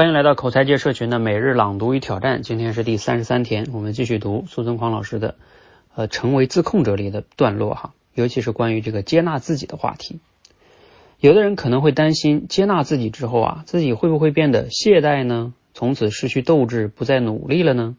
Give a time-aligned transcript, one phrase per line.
[0.00, 5.34] 欢迎来到口才界社群的每日朗读与挑战，今天是第三十三天，我们继续读苏增狂老师的
[5.94, 10.18] 呃成为自控者里的段落哈，尤其是关于这个接纳自己的话题。
[11.18, 15.52] 有的人可能会担心，接纳自己之后啊，自己会不会变得懈怠呢？
[15.74, 17.94] 从此失去斗志，不再努力了呢？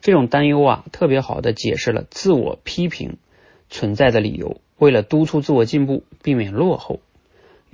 [0.00, 3.18] 这种担忧啊，特别好的解释了自我批评
[3.68, 4.62] 存在的理由。
[4.78, 7.00] 为了督促自我进步，避免落后。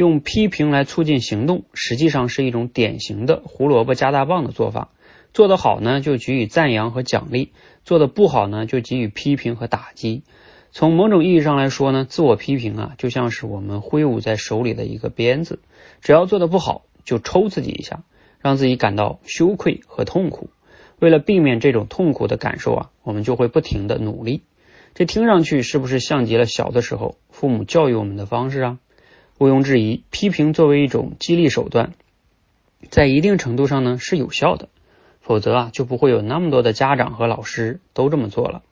[0.03, 4.91] 用批评来促进行动，实际上是一种典型的胡萝卜加大棒的做法。
[5.33, 7.51] 做得好呢，就给予赞扬和奖励；
[7.85, 10.25] 做得不好呢，就给予批评和打击。
[10.73, 15.61] 从某种意义上来说呢，自我批评啊，就像是我们挥舞在手里的一个鞭子，
[16.01, 18.03] 只要做得不好，就抽自己一下，
[18.41, 20.51] 让自己感到羞愧和痛苦。
[20.99, 24.43] 为了避免这种痛苦的感受啊，我们就会不停的努力。
[24.95, 28.79] 这听上去是不是像极了小的时候父母教育我们的方式啊？
[29.43, 31.95] 毋庸置疑，批评作为一种激励手段，
[32.91, 34.69] 在一定程度上呢是有效的，
[35.21, 38.63] 否则啊就不会有那么多的家长和老师都这么做了。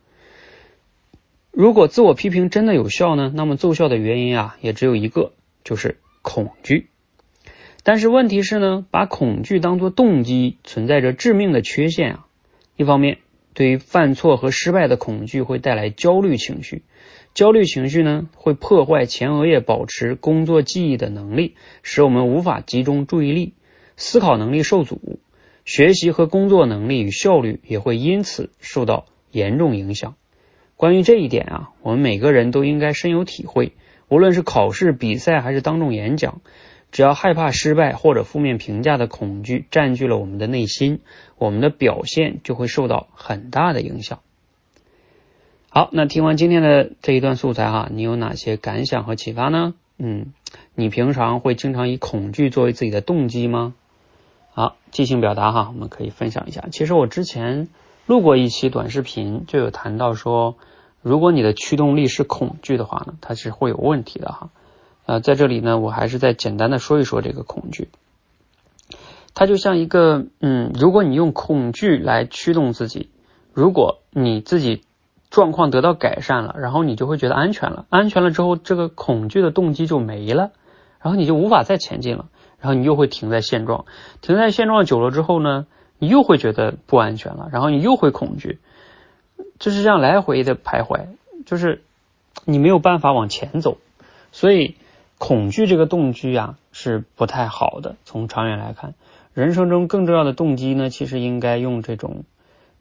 [1.51, 5.33] 如果自我批评真的有效呢，那么奏效的原因啊也只有一个，
[5.65, 6.87] 就是恐惧。
[7.83, 12.27] 但是问题是呢，把恐惧当作动机，存在着致命的缺陷啊。
[12.77, 13.19] 一方面，
[13.61, 16.83] 对于犯错和失败的恐惧会带来焦虑情绪。
[17.35, 23.53] 焦虑情绪呢，会破坏前额叶保持工作记忆的能力，使我们无法集中注意力，
[23.99, 25.19] 思考能力受阻，
[25.67, 30.15] 学习和工作能力与效率也会因此受到严重影响。
[30.77, 33.75] 关于这一点啊，我们每个人都应该深有体会。
[34.09, 36.41] 无论是考试、比赛还是当众演讲，
[36.93, 41.01] 只要害怕失败或者负面评价的恐惧占据了我们的内心，
[41.39, 44.21] 我们的表现就会受到很大的影响。
[45.69, 49.75] 好，那听完今天的这一段素材哈，你有哪些感想和启发呢？
[49.99, 50.33] 嗯，
[50.75, 53.75] 你平常会经常以恐惧作为自己的动机吗？
[54.53, 56.65] 好，即兴表达哈，我们可以分享一下。
[56.73, 57.69] 其实我之前
[58.07, 60.57] 录过一期短视频，就有谈到说，
[61.03, 64.51] 如果你的驱动力是恐惧的话呢，它是会有问题的哈。
[65.11, 67.89] 呃，在这里呢，我还是再简单的说一说这个恐惧。
[69.35, 73.09] 它就像一个，嗯，如果你用恐惧来驱动自己，
[73.53, 74.85] 如果你自己。
[75.31, 77.87] 状况得到改善了，然后你就会觉得安全了。
[77.89, 80.51] 安全了之后，这个恐惧的动机就没了，
[81.01, 82.27] 然后你就无法再前进了。
[82.59, 83.85] 然后你又会停在现状，
[84.23, 85.69] 停在现状久了之后呢，
[86.01, 88.59] 你又会觉得不安全了，然后你又会恐惧，
[89.61, 91.07] 就是这样来回的徘徊，
[91.47, 91.85] 就是
[92.45, 93.79] 你没有办法往前走。
[94.33, 94.75] 所以
[95.21, 97.95] 恐惧这个动机啊是不太好的。
[98.05, 98.95] 从长远来看，
[99.35, 102.25] 人生中更重要的动机呢，其实应该用这种。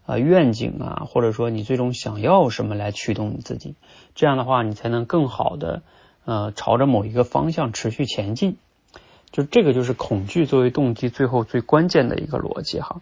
[0.06, 3.76] 啊，愿景啊，或者说你最终想要什么来驱动你自己，
[4.16, 5.84] 这样的话你才能更好的
[6.26, 8.58] 呃朝着某一个方向持续前进。
[9.30, 13.02] 就这个就是恐惧作为动机最后最关键的一个逻辑哈。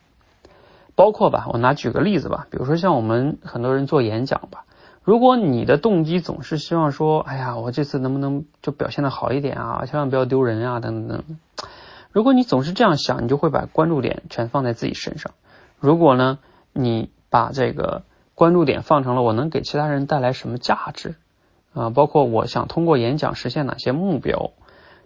[0.95, 4.65] 包括吧，我拿举个例子吧，比如说像我们很多人做演讲吧，
[5.07, 11.39] 如果你的动机总是希望说，哎呀，我这次能不能就表现的好一点啊，千万不要丢人啊，等等等。
[12.11, 15.31] 如果你总是这样想，你就会把关注点全放在自己身上。
[15.79, 16.39] 如果呢？
[16.73, 18.03] 你把这个
[18.35, 21.15] 关注点放成了我能给其他人带来什么价值
[21.73, 21.89] 啊？
[21.89, 24.51] 包括我想通过演讲实现哪些目标？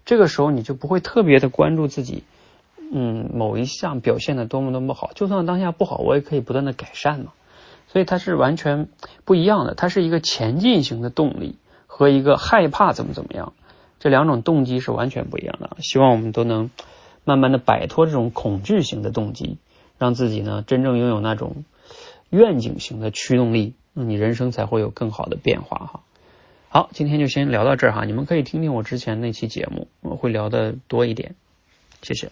[0.03, 2.23] 这个时候你就不会特别的关注自己，
[2.91, 7.34] 嗯，某一项表现的多么多么好，就算当下不好，我也可以不断的改善嘛。
[7.91, 8.88] 所以它是完全
[9.25, 11.57] 不一样的，它是一个前进型的动力
[11.88, 13.53] 和一个害怕怎么怎么样，
[14.00, 15.78] 这两种动机是完全不一样的。
[15.81, 16.69] 希望我们都能
[17.25, 19.57] 慢慢的摆脱这种恐惧型的动机。
[19.97, 21.63] 让自己呢真正拥有那种
[22.31, 26.00] 愿景型的驱动力，那你人生才会有更好的变化哈。
[26.69, 31.35] 好，今天就先聊到这儿哈，你们可以听听我之前那期节目，我会聊的多一点，
[32.02, 32.31] 谢谢。